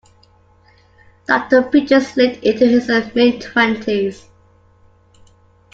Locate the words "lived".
2.17-2.43